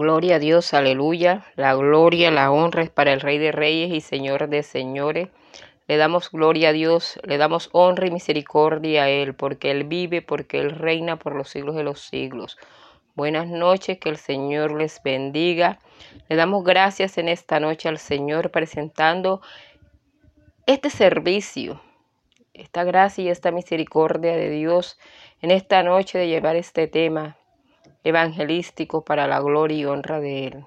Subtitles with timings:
[0.00, 1.44] Gloria a Dios, aleluya.
[1.56, 5.28] La gloria, la honra es para el Rey de Reyes y Señor de Señores.
[5.88, 10.22] Le damos gloria a Dios, le damos honra y misericordia a Él, porque Él vive,
[10.22, 12.56] porque Él reina por los siglos de los siglos.
[13.14, 15.80] Buenas noches, que el Señor les bendiga.
[16.30, 19.42] Le damos gracias en esta noche al Señor presentando
[20.64, 21.78] este servicio,
[22.54, 24.98] esta gracia y esta misericordia de Dios
[25.42, 27.36] en esta noche de llevar este tema
[28.04, 30.66] evangelístico para la gloria y honra de Él.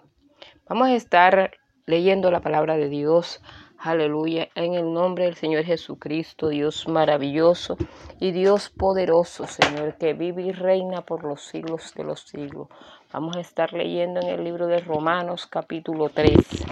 [0.67, 1.51] Vamos a estar
[1.85, 3.41] leyendo la palabra de Dios.
[3.77, 7.75] Aleluya, en el nombre del Señor Jesucristo, Dios maravilloso
[8.19, 12.69] y Dios poderoso, Señor, que vive y reina por los siglos de los siglos.
[13.11, 16.65] Vamos a estar leyendo en el libro de Romanos capítulo 3.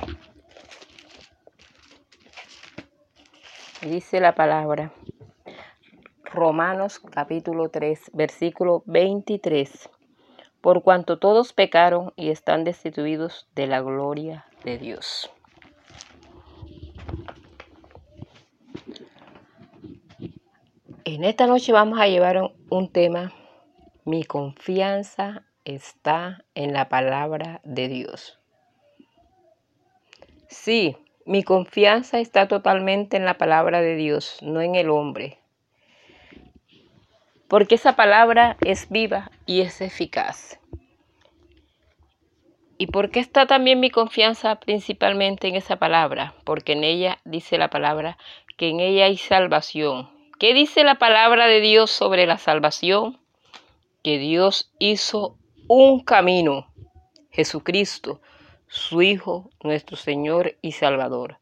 [3.82, 4.94] Dice la palabra.
[6.24, 9.90] Romanos capítulo 3, versículo 23
[10.62, 15.32] por cuanto todos pecaron y están destituidos de la gloria de Dios.
[21.04, 23.34] En esta noche vamos a llevar un tema,
[24.06, 28.40] mi confianza está en la palabra de Dios.
[30.48, 35.41] Sí, mi confianza está totalmente en la palabra de Dios, no en el hombre
[37.52, 40.58] porque esa palabra es viva y es eficaz.
[42.78, 46.34] ¿Y por qué está también mi confianza principalmente en esa palabra?
[46.46, 48.18] Porque en ella dice la palabra
[48.56, 50.10] que en ella hay salvación.
[50.40, 53.20] ¿Qué dice la palabra de Dios sobre la salvación?
[54.02, 55.36] Que Dios hizo
[55.68, 56.72] un camino,
[57.32, 58.22] Jesucristo,
[58.70, 61.40] su Hijo, nuestro Señor y Salvador.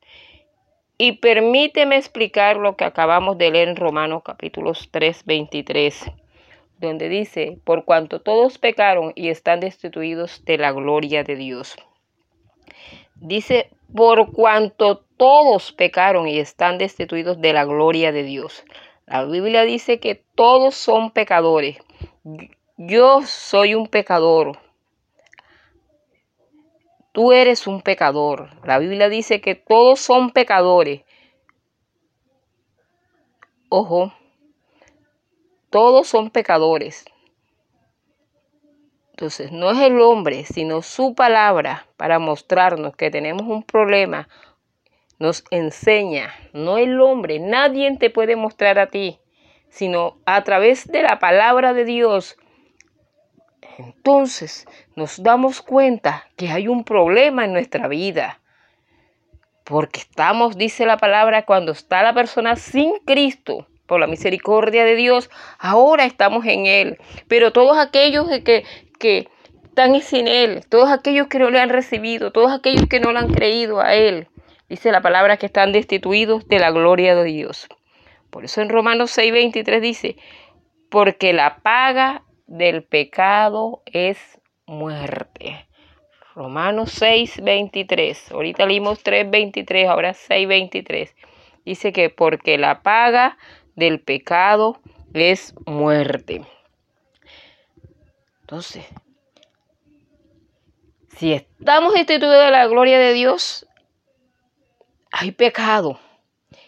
[1.01, 6.11] Y permíteme explicar lo que acabamos de leer en Romanos capítulos 3, 23,
[6.77, 11.77] donde dice, por cuanto todos pecaron y están destituidos de la gloria de Dios.
[13.15, 18.65] Dice, por cuanto todos pecaron y están destituidos de la gloria de Dios.
[19.07, 21.77] La Biblia dice que todos son pecadores.
[22.75, 24.59] Yo soy un pecador.
[27.19, 28.47] Tú eres un pecador.
[28.63, 31.01] La Biblia dice que todos son pecadores.
[33.67, 34.13] Ojo,
[35.69, 37.03] todos son pecadores.
[39.09, 44.29] Entonces, no es el hombre, sino su palabra para mostrarnos que tenemos un problema.
[45.17, 47.39] Nos enseña, no el hombre.
[47.39, 49.19] Nadie te puede mostrar a ti,
[49.67, 52.37] sino a través de la palabra de Dios
[53.79, 58.39] entonces nos damos cuenta que hay un problema en nuestra vida.
[59.63, 64.95] Porque estamos, dice la palabra, cuando está la persona sin Cristo, por la misericordia de
[64.95, 66.97] Dios, ahora estamos en Él.
[67.27, 68.65] Pero todos aquellos que,
[68.99, 69.29] que
[69.63, 73.19] están sin Él, todos aquellos que no le han recibido, todos aquellos que no le
[73.19, 74.27] han creído a Él,
[74.67, 77.67] dice la palabra que están destituidos de la gloria de Dios.
[78.29, 80.17] Por eso en Romanos 6:23 dice,
[80.89, 84.17] porque la paga del pecado es
[84.65, 85.67] muerte.
[86.33, 88.31] Romanos 6, 23.
[88.31, 91.15] Ahorita leímos 3, 23, ahora 6, 23.
[91.63, 93.37] Dice que porque la paga
[93.75, 94.79] del pecado
[95.13, 96.41] es muerte.
[98.41, 98.83] Entonces,
[101.17, 103.67] si estamos instituidos de la gloria de Dios,
[105.11, 105.99] hay pecado.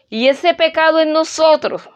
[0.09, 1.89] Y ese pecado en nosotros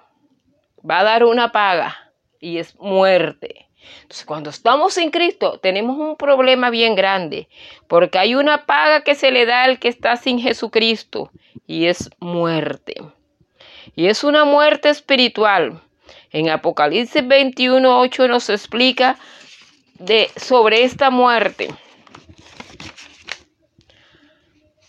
[0.89, 3.64] va a dar una paga y es muerte.
[4.01, 7.47] Entonces, cuando estamos en Cristo, tenemos un problema bien grande,
[7.87, 11.31] porque hay una paga que se le da al que está sin Jesucristo,
[11.67, 12.95] y es muerte.
[13.95, 15.81] Y es una muerte espiritual.
[16.31, 19.17] En Apocalipsis 21, 8 nos explica
[19.99, 21.73] de, sobre esta muerte.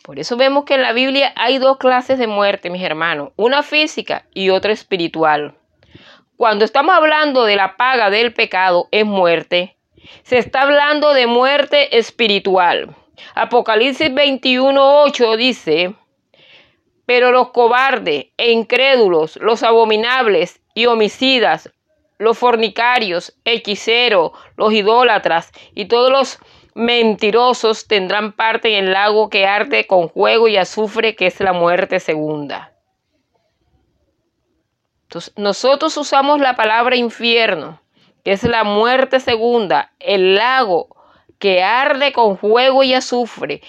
[0.03, 3.65] Por eso vemos que en la Biblia hay dos clases de muerte, mis hermanos, una
[3.65, 5.55] física y otra espiritual.
[6.37, 9.79] Cuando estamos hablando de la paga del pecado es muerte,
[10.23, 12.95] se está hablando de muerte espiritual.
[13.35, 15.95] Apocalipsis 21:8 dice,
[17.07, 21.73] pero los cobardes e incrédulos, los abominables y homicidas,
[22.19, 26.39] los fornicarios, hechiceros, los idólatras y todos los
[26.75, 31.55] mentirosos tendrán parte en el lago que arde con fuego y azufre, que es la
[31.55, 32.76] muerte segunda
[35.37, 37.81] nosotros usamos la palabra infierno,
[38.25, 40.89] que es la muerte segunda, el lago
[41.39, 43.63] que arde con fuego y azufre.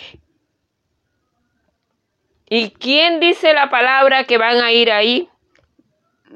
[2.49, 5.29] ¿Y quién dice la palabra que van a ir ahí?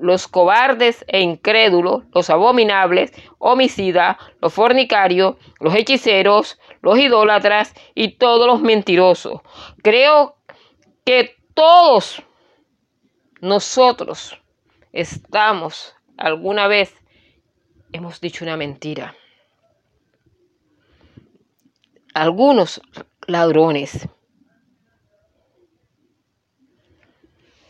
[0.01, 8.47] los cobardes e incrédulos, los abominables, homicidas, los fornicarios, los hechiceros, los idólatras y todos
[8.47, 9.41] los mentirosos.
[9.83, 10.37] Creo
[11.05, 12.23] que todos
[13.41, 14.40] nosotros
[14.93, 16.95] estamos alguna vez
[17.91, 19.15] hemos dicho una mentira.
[22.13, 22.81] Algunos
[23.27, 24.07] ladrones.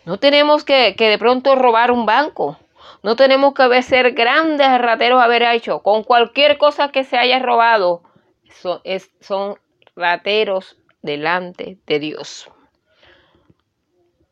[0.05, 2.57] No tenemos que, de pronto robar un banco.
[3.03, 5.79] No tenemos que ser grandes rateros haber hecho.
[5.79, 8.03] Con cualquier cosa que se haya robado,
[8.49, 8.81] son,
[9.19, 9.57] son
[9.95, 12.49] rateros delante de Dios.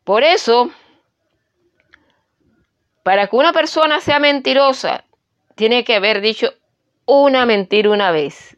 [0.04, 0.72] Por eso,
[3.10, 5.04] para que una persona sea mentirosa,
[5.56, 6.54] tiene que haber dicho
[7.08, 8.56] una mentira una vez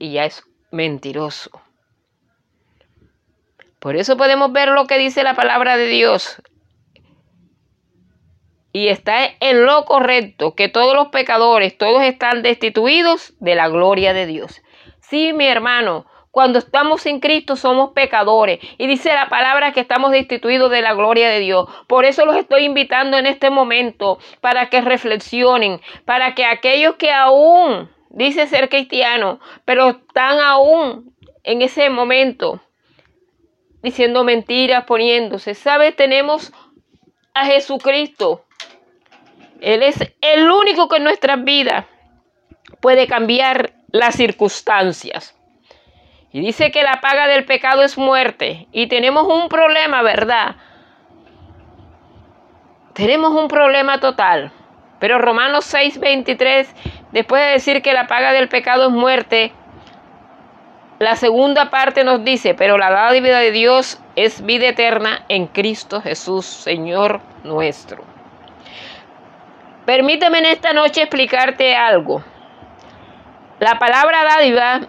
[0.00, 0.42] y ya es
[0.72, 1.62] mentiroso.
[3.78, 6.42] Por eso podemos ver lo que dice la palabra de Dios.
[8.72, 14.12] Y está en lo correcto, que todos los pecadores, todos están destituidos de la gloria
[14.12, 14.60] de Dios.
[15.02, 16.04] Sí, mi hermano,
[16.34, 18.58] cuando estamos en Cristo somos pecadores.
[18.76, 21.68] Y dice la palabra que estamos destituidos de la gloria de Dios.
[21.86, 27.12] Por eso los estoy invitando en este momento para que reflexionen, para que aquellos que
[27.12, 31.14] aún dice ser cristianos, pero están aún
[31.44, 32.60] en ese momento
[33.84, 35.54] diciendo mentiras, poniéndose.
[35.54, 35.94] ¿Sabes?
[35.94, 36.52] Tenemos
[37.32, 38.44] a Jesucristo.
[39.60, 41.86] Él es el único que en nuestras vidas
[42.80, 45.33] puede cambiar las circunstancias.
[46.34, 48.66] Y dice que la paga del pecado es muerte.
[48.72, 50.56] Y tenemos un problema, ¿verdad?
[52.92, 54.50] Tenemos un problema total.
[54.98, 56.74] Pero Romanos 6:23,
[57.12, 59.52] después de decir que la paga del pecado es muerte,
[60.98, 66.00] la segunda parte nos dice, pero la dádiva de Dios es vida eterna en Cristo
[66.00, 68.02] Jesús, Señor nuestro.
[69.86, 72.24] Permíteme en esta noche explicarte algo.
[73.60, 74.80] La palabra dádiva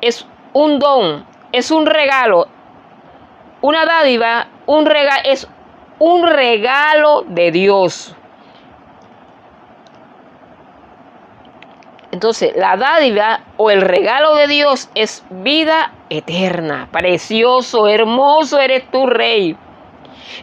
[0.00, 2.46] es un don, es un regalo.
[3.60, 5.48] Una dádiva, un regalo, es
[5.98, 8.16] un regalo de Dios.
[12.10, 16.88] Entonces, la dádiva o el regalo de Dios es vida eterna.
[16.92, 19.56] Precioso, hermoso eres tu rey.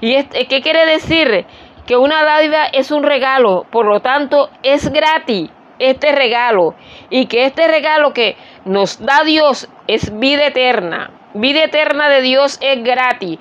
[0.01, 1.45] ¿Y este, qué quiere decir?
[1.85, 6.75] Que una dádiva es un regalo, por lo tanto es gratis este regalo.
[7.09, 11.11] Y que este regalo que nos da Dios es vida eterna.
[11.33, 13.39] Vida eterna de Dios es gratis.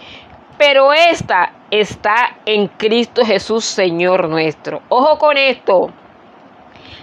[0.56, 4.82] Pero esta está en Cristo Jesús, Señor nuestro.
[4.88, 5.90] Ojo con esto.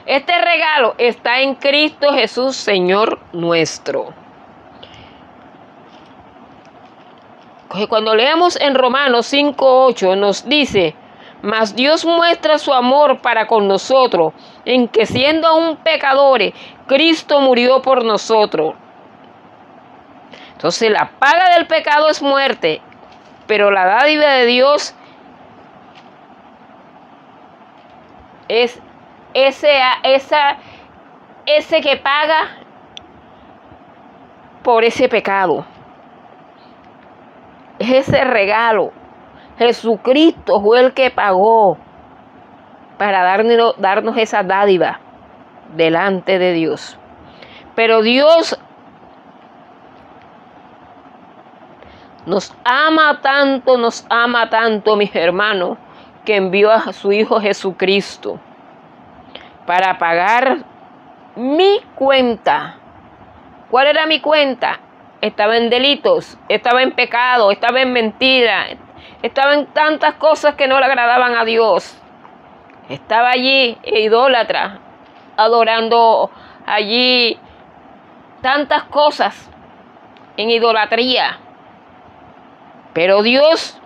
[0.05, 4.13] Este regalo está en Cristo Jesús, Señor nuestro.
[7.89, 10.95] Cuando leemos en Romanos 5.8 nos dice,
[11.41, 14.33] mas Dios muestra su amor para con nosotros,
[14.65, 16.53] en que siendo aún pecadores,
[16.87, 18.75] Cristo murió por nosotros.
[20.53, 22.81] Entonces la paga del pecado es muerte,
[23.47, 24.95] pero la dádiva de Dios
[28.47, 28.81] es
[29.33, 30.57] ese, esa,
[31.45, 32.57] ese que paga
[34.63, 35.65] por ese pecado.
[37.77, 38.91] Es ese regalo.
[39.57, 41.77] Jesucristo fue el que pagó
[42.97, 43.23] para
[43.77, 44.99] darnos, esa dádiva
[45.75, 46.97] delante de Dios.
[47.75, 48.59] Pero Dios
[52.25, 55.77] nos ama tanto, nos ama tanto, mis hermanos,
[56.23, 58.39] que envió a su Hijo Jesucristo
[59.65, 60.59] para pagar
[61.35, 62.77] mi cuenta.
[63.69, 64.79] ¿Cuál era mi cuenta?
[65.21, 68.67] Estaba en delitos, estaba en pecado, estaba en mentira,
[69.21, 72.01] estaba en tantas cosas que no le agradaban a Dios.
[72.89, 74.79] Estaba allí idólatra,
[75.37, 76.29] adorando
[76.65, 77.39] allí
[78.41, 79.49] tantas cosas
[80.37, 81.39] en idolatría.
[82.93, 83.81] Pero Dios,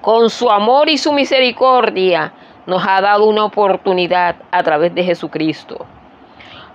[0.00, 2.32] con su amor y su misericordia,
[2.66, 5.86] nos ha dado una oportunidad a través de Jesucristo.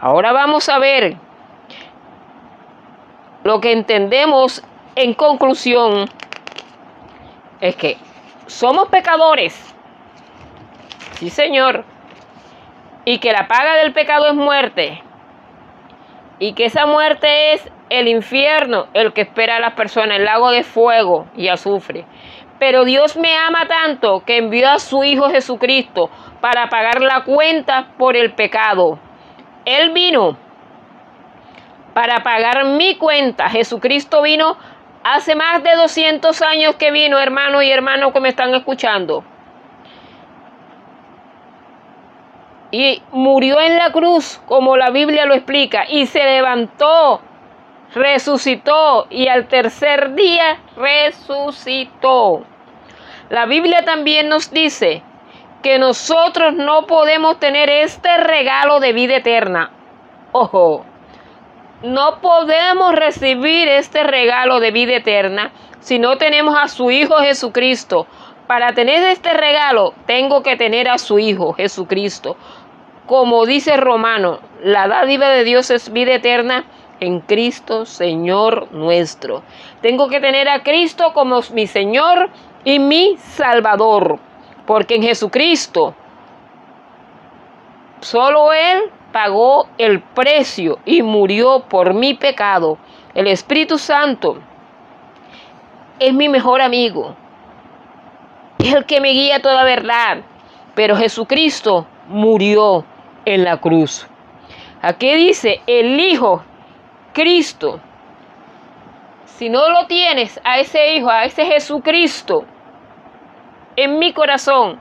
[0.02, 1.16] Ahora vamos a ver
[3.44, 4.64] lo que entendemos
[4.96, 6.10] en conclusión
[7.60, 7.98] es que
[8.48, 9.73] somos pecadores.
[11.24, 11.86] Sí, Señor.
[13.06, 15.02] Y que la paga del pecado es muerte.
[16.38, 20.52] Y que esa muerte es el infierno, el que espera a las personas, el lago
[20.52, 22.04] de fuego y azufre.
[22.60, 26.10] Pero Dios me ama tanto que envió a su Hijo Jesucristo
[26.42, 29.00] para pagar la cuenta por el pecado.
[29.64, 30.38] Él vino
[31.94, 33.48] para pagar mi cuenta.
[33.50, 34.58] Jesucristo vino
[35.06, 39.24] hace más de 200 años que vino, hermano y hermano que me están escuchando.
[42.74, 47.22] Y murió en la cruz, como la Biblia lo explica, y se levantó,
[47.94, 52.44] resucitó y al tercer día resucitó.
[53.30, 55.04] La Biblia también nos dice
[55.62, 59.70] que nosotros no podemos tener este regalo de vida eterna.
[60.32, 60.84] Ojo,
[61.84, 68.08] no podemos recibir este regalo de vida eterna si no tenemos a su Hijo Jesucristo.
[68.48, 72.36] Para tener este regalo tengo que tener a su Hijo Jesucristo.
[73.06, 76.66] Como dice Romano, la dádiva de Dios es vida eterna
[77.02, 79.44] en Cristo Señor nuestro.
[79.82, 82.30] Tengo que tener a Cristo como mi Señor
[82.64, 84.20] y mi Salvador.
[84.66, 85.94] Porque en Jesucristo
[88.00, 92.78] solo Él pagó el precio y murió por mi pecado.
[93.14, 94.38] El Espíritu Santo
[96.00, 97.16] es mi mejor amigo.
[98.60, 100.20] Es el que me guía toda verdad.
[100.74, 102.86] Pero Jesucristo murió
[103.26, 104.08] en la cruz.
[104.82, 106.44] Aquí dice el Hijo
[107.14, 107.80] Cristo.
[109.26, 112.46] Si no lo tienes a ese Hijo, a ese Jesucristo,
[113.76, 114.80] en mi corazón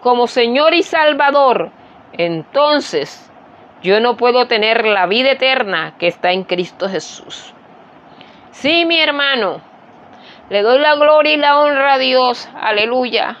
[0.00, 1.70] como Señor y Salvador,
[2.12, 3.30] entonces
[3.82, 7.54] yo no puedo tener la vida eterna que está en Cristo Jesús.
[8.50, 9.60] Sí, mi hermano,
[10.50, 13.38] le doy la gloria y la honra a Dios, aleluya,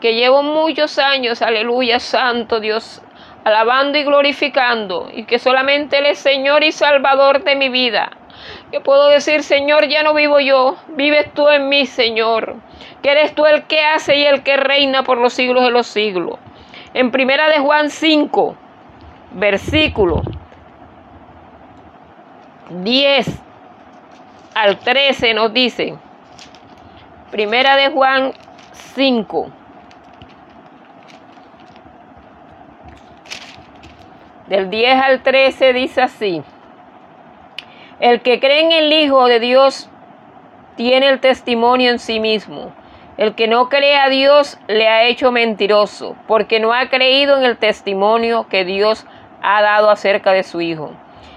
[0.00, 3.02] que llevo muchos años, aleluya, santo Dios,
[3.44, 8.10] alabando y glorificando, y que solamente Él es Señor y Salvador de mi vida
[8.70, 12.56] que puedo decir, Señor, ya no vivo yo, vives tú en mí, Señor,
[13.02, 15.86] que eres tú el que hace y el que reina por los siglos de los
[15.86, 16.38] siglos.
[16.94, 18.56] En primera de Juan 5,
[19.32, 20.22] versículo
[22.70, 23.42] 10
[24.54, 25.94] al 13 nos dice,
[27.30, 28.32] primera de Juan
[28.72, 29.50] 5,
[34.50, 36.42] del 10 al 13 dice así,
[38.00, 39.88] el que cree en el Hijo de Dios
[40.74, 42.72] tiene el testimonio en sí mismo.
[43.16, 47.44] El que no cree a Dios le ha hecho mentiroso, porque no ha creído en
[47.44, 49.06] el testimonio que Dios
[49.40, 50.94] ha dado acerca de su Hijo.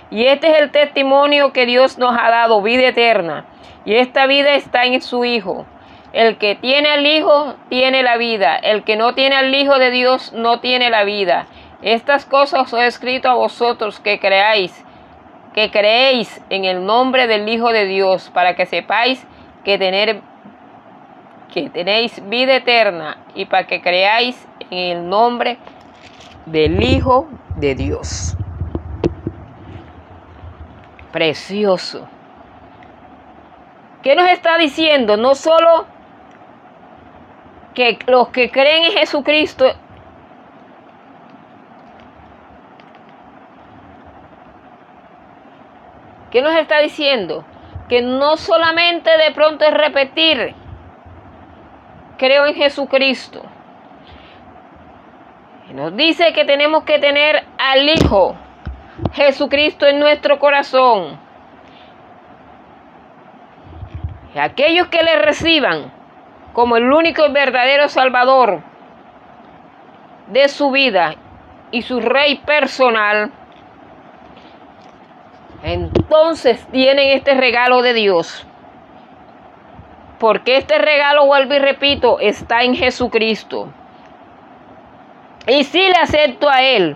[0.10, 3.46] Y este es el testimonio que Dios nos ha dado, vida eterna.
[3.86, 5.68] Y esta vida está en su Hijo.
[6.14, 8.56] El que tiene al Hijo tiene la vida.
[8.56, 11.46] El que no tiene al Hijo de Dios no tiene la vida.
[11.84, 14.84] Estas cosas os he escrito a vosotros que creáis
[15.54, 19.26] que creéis en el nombre del Hijo de Dios, para que sepáis
[19.64, 19.78] que,
[21.54, 25.58] que tenéis vida eterna y para que creáis en el nombre
[26.46, 28.36] del Hijo de Dios.
[31.12, 32.08] Precioso.
[34.02, 35.16] ¿Qué nos está diciendo?
[35.16, 35.86] No solo
[37.76, 39.66] que los que creen en Jesucristo
[46.34, 47.46] ¿Qué nos está diciendo?
[47.88, 50.56] Que no solamente de pronto es repetir,
[52.18, 53.44] creo en Jesucristo.
[55.74, 58.36] Nos dice que tenemos que tener al Hijo
[59.14, 61.20] Jesucristo en nuestro corazón.
[64.34, 65.94] Y aquellos que le reciban
[66.54, 68.62] como el único y verdadero Salvador
[70.28, 71.14] de su vida
[71.70, 73.32] y su Rey personal,
[75.64, 78.46] entonces tienen este regalo de Dios.
[80.20, 83.70] Porque este regalo, vuelvo y repito, está en Jesucristo.
[85.48, 86.96] Y si le acepto a Él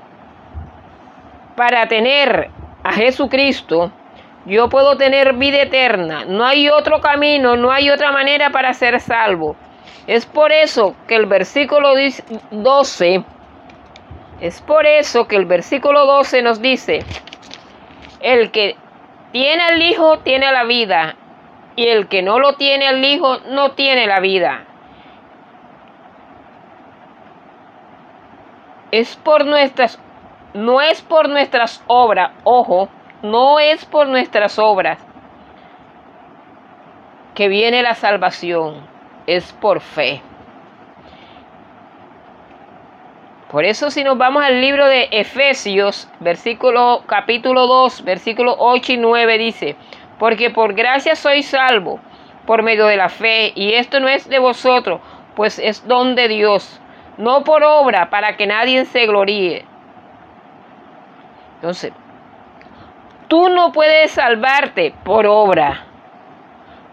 [1.55, 2.49] para tener
[2.83, 3.91] a Jesucristo,
[4.45, 6.23] yo puedo tener vida eterna.
[6.25, 9.55] No hay otro camino, no hay otra manera para ser salvo.
[10.07, 11.93] Es por eso que el versículo
[12.51, 13.23] 12,
[14.39, 17.03] es por eso que el versículo 12 nos dice,
[18.19, 18.75] el que
[19.31, 21.15] tiene al Hijo tiene la vida,
[21.75, 24.65] y el que no lo tiene al Hijo no tiene la vida.
[28.91, 29.99] Es por nuestras,
[30.53, 32.89] no es por nuestras obras, ojo,
[33.21, 34.99] no es por nuestras obras
[37.35, 38.87] que viene la salvación,
[39.27, 40.23] es por fe.
[43.49, 48.97] Por eso si nos vamos al libro de Efesios, versículo capítulo 2, versículo 8 y
[48.97, 49.75] 9 dice,
[50.19, 52.01] porque por gracia soy salvo
[52.45, 54.99] por medio de la fe, y esto no es de vosotros,
[55.35, 56.81] pues es don de Dios,
[57.17, 59.65] no por obra, para que nadie se gloríe.
[61.55, 61.93] Entonces,
[63.27, 65.85] tú no puedes salvarte por obra.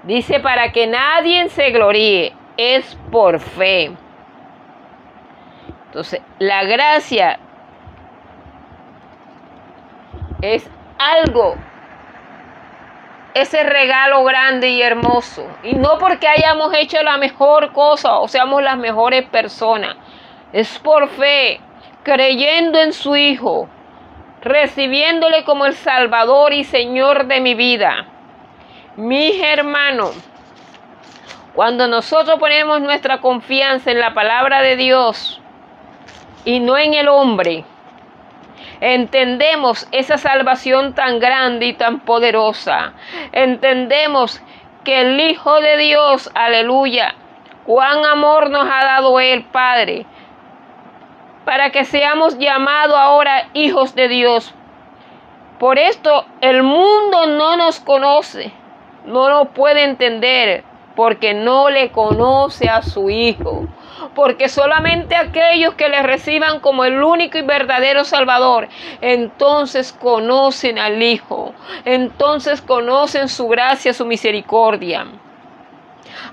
[0.05, 3.93] Dice para que nadie se gloríe, es por fe.
[5.95, 7.39] Entonces, la gracia
[10.43, 11.55] es algo,
[13.33, 15.47] ese regalo grande y hermoso.
[15.63, 19.95] Y no porque hayamos hecho la mejor cosa o seamos las mejores personas.
[20.53, 21.61] Es por fe,
[22.03, 23.69] creyendo en su Hijo,
[24.43, 28.07] recibiéndole como el Salvador y Señor de mi vida.
[28.97, 30.13] Mis hermanos,
[31.55, 35.41] cuando nosotros ponemos nuestra confianza en la palabra de Dios
[36.45, 37.65] y no en el hombre,
[38.81, 42.93] entendemos esa salvación tan grande y tan poderosa.
[43.33, 44.43] Entendemos
[44.85, 47.15] que el Hijo de Dios, aleluya,
[47.65, 50.07] cuán amor nos ha dado el Padre,
[51.45, 54.55] para que seamos llamados ahora hijos de Dios.
[55.59, 58.53] Por esto el mundo no nos conoce,
[59.07, 63.67] no lo puede entender, porque no le conoce a su Hijo.
[64.15, 68.69] Porque solamente aquellos que le reciban como el único y verdadero Salvador,
[69.01, 75.07] entonces conocen al Hijo, entonces conocen su gracia, su misericordia.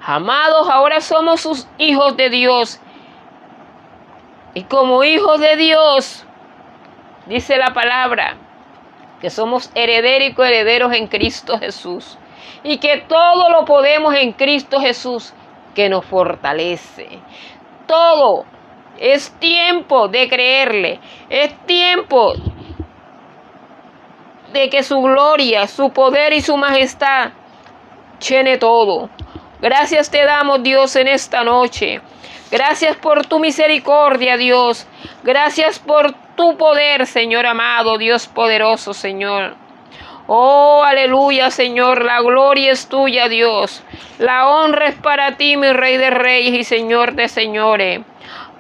[0.04, 2.80] Amados, ahora somos sus hijos de Dios.
[4.54, 6.26] Y como hijos de Dios,
[7.28, 8.36] dice la palabra,
[9.22, 12.18] que somos herederos y coherederos en Cristo Jesús
[12.64, 15.34] y que todo lo podemos en Cristo Jesús
[15.76, 17.08] que nos fortalece.
[17.92, 18.46] Todo
[18.98, 22.34] es tiempo de creerle, es tiempo
[24.54, 27.32] de que su gloria, su poder y su majestad
[28.26, 29.10] llene todo.
[29.60, 32.00] Gracias te damos Dios en esta noche.
[32.50, 34.88] Gracias por tu misericordia, Dios.
[35.24, 39.58] Gracias por tu poder, Señor amado, Dios poderoso, Señor.
[40.34, 43.84] Oh, aleluya, Señor, la gloria es tuya, Dios.
[44.18, 48.00] La honra es para ti, mi Rey de Reyes y Señor de Señores.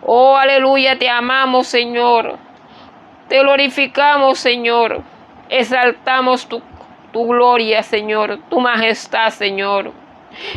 [0.01, 2.37] Oh, aleluya, te amamos, Señor.
[3.29, 5.01] Te glorificamos, Señor.
[5.47, 6.61] Exaltamos tu,
[7.13, 9.93] tu gloria, Señor, tu majestad, Señor.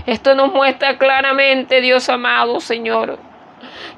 [0.06, 3.20] Esto nos muestra claramente, Dios amado, Señor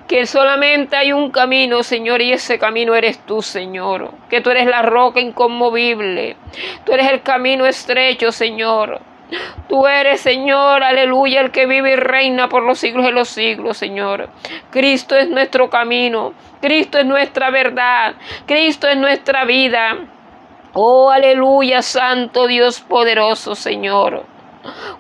[0.07, 4.13] que solamente hay un camino, Señor, y ese camino eres tú, Señor.
[4.29, 6.37] Que tú eres la roca inconmovible.
[6.85, 9.01] Tú eres el camino estrecho, Señor.
[9.69, 13.77] Tú eres, Señor, aleluya, el que vive y reina por los siglos de los siglos,
[13.77, 14.29] Señor.
[14.71, 16.33] Cristo es nuestro camino.
[16.61, 18.15] Cristo es nuestra verdad.
[18.47, 19.97] Cristo es nuestra vida.
[20.73, 24.36] Oh, aleluya, Santo Dios poderoso, Señor.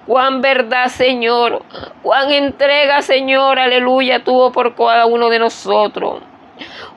[0.07, 1.63] Cuán verdad, Señor.
[2.03, 3.59] Cuán entrega, Señor.
[3.59, 6.21] Aleluya, tuvo por cada uno de nosotros.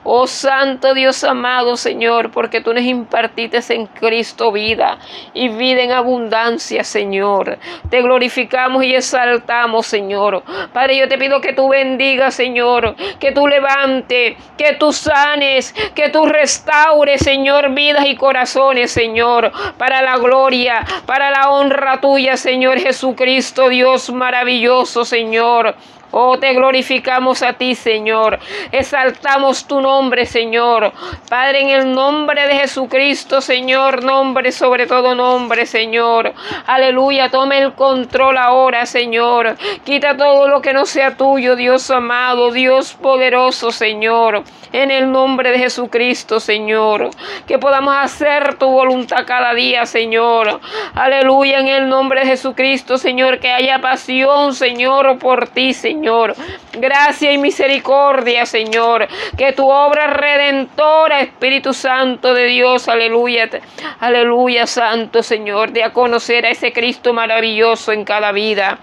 [0.04, 4.98] Oh Santo Dios amado Señor, porque tú nos impartiste en Cristo vida
[5.34, 7.58] y vida en abundancia, Señor.
[7.88, 10.42] Te glorificamos y exaltamos, Señor.
[10.72, 16.08] Padre, yo te pido que tú bendigas, Señor, que tú levantes, que tú sanes, que
[16.10, 22.78] tú restaures, Señor, vidas y corazones, Señor, para la gloria, para la honra tuya, Señor
[22.78, 25.74] Jesucristo, Dios maravilloso, Señor.
[26.12, 28.40] Oh, te glorificamos a ti, Señor.
[28.72, 30.92] Exaltamos tu nombre, Señor.
[31.28, 36.32] Padre, en el nombre de Jesucristo, Señor, nombre sobre todo nombre, Señor.
[36.66, 39.56] Aleluya, tome el control ahora, Señor.
[39.84, 44.42] Quita todo lo que no sea tuyo, Dios amado, Dios poderoso, Señor.
[44.72, 47.10] En el nombre de Jesucristo, Señor.
[47.46, 50.60] Que podamos hacer tu voluntad cada día, Señor.
[50.94, 53.38] Aleluya, en el nombre de Jesucristo, Señor.
[53.38, 55.99] Que haya pasión, Señor, por ti, Señor.
[56.00, 56.34] Señor.
[56.72, 59.06] Gracia y misericordia, Señor.
[59.36, 63.50] Que tu obra redentora, Espíritu Santo de Dios, aleluya,
[63.98, 68.78] aleluya, Santo Señor, de a conocer a ese Cristo maravilloso en cada vida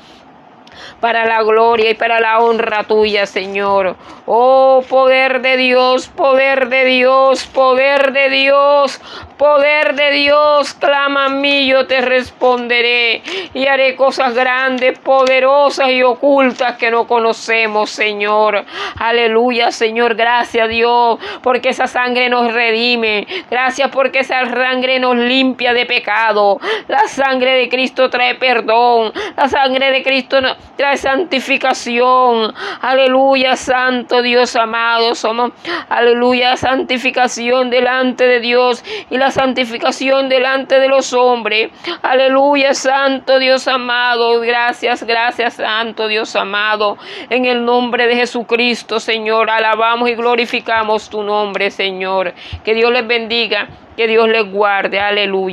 [0.99, 3.95] para la gloria y para la honra tuya, Señor.
[4.25, 8.99] Oh, poder de Dios, poder de Dios, poder de Dios,
[9.37, 13.21] poder de Dios, clama a mí, yo te responderé
[13.53, 18.65] y haré cosas grandes, poderosas y ocultas que no conocemos, Señor.
[18.97, 23.27] Aleluya, Señor, gracias Dios, porque esa sangre nos redime.
[23.49, 26.59] Gracias porque esa sangre nos limpia de pecado.
[26.87, 29.13] La sangre de Cristo trae perdón.
[29.35, 30.39] La sangre de Cristo
[30.75, 32.53] trae santificación.
[32.81, 35.15] Aleluya, Santo Dios amado.
[35.15, 35.51] Somos,
[35.89, 41.71] aleluya, santificación delante de Dios y la santificación delante de los hombres.
[42.01, 44.39] Aleluya, Santo Dios amado.
[44.41, 46.97] Gracias, gracias, Santo Dios amado.
[47.29, 52.33] En el nombre de Jesucristo, Señor, alabamos y glorificamos tu nombre, Señor.
[52.63, 54.99] Que Dios les bendiga, que Dios les guarde.
[54.99, 55.37] Aleluya.